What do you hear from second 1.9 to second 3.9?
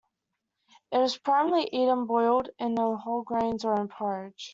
boiled in whole grains or in